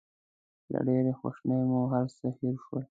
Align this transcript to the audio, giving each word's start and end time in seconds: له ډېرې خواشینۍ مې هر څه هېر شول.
له 0.71 0.79
ډېرې 0.87 1.11
خواشینۍ 1.19 1.61
مې 1.69 1.81
هر 1.93 2.05
څه 2.17 2.25
هېر 2.37 2.55
شول. 2.63 2.79